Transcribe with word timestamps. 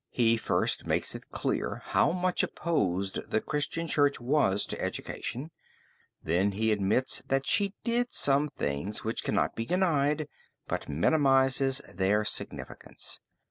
He 0.09 0.35
first 0.35 0.87
makes 0.87 1.13
it 1.13 1.29
clear 1.29 1.83
how 1.85 2.11
much 2.11 2.41
opposed 2.41 3.29
the 3.29 3.39
Christian 3.39 3.85
Church 3.85 4.19
was 4.19 4.65
to 4.65 4.81
education, 4.81 5.51
then 6.23 6.53
he 6.53 6.71
admits 6.71 7.21
that 7.27 7.45
she 7.45 7.75
did 7.83 8.11
some 8.11 8.47
things 8.47 9.03
which 9.03 9.23
cannot 9.23 9.53
be 9.55 9.63
denied, 9.67 10.27
but 10.67 10.89
minimizes 10.89 11.83
their 11.87 12.25
significance. 12.25 13.19